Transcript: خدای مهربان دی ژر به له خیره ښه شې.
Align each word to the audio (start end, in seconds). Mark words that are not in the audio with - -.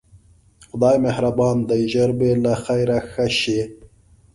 خدای 0.71 0.97
مهربان 1.03 1.57
دی 1.69 1.81
ژر 1.91 2.09
به 2.17 2.29
له 2.43 2.53
خیره 2.63 2.97
ښه 3.11 3.27
شې. 3.39 3.61